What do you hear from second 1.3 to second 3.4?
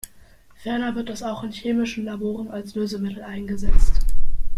in chemischen Laboren als Lösemittel